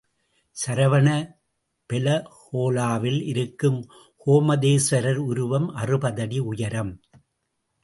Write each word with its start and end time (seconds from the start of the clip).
சரவண 0.57 1.07
பெலகோலாவில் 1.89 3.21
இருக்கும் 3.23 3.79
கோமதேஸ்வரர் 4.25 5.21
உருவம் 5.29 5.69
அறுபது 5.75 6.21
அடி 6.21 6.39
உயரம். 6.39 6.93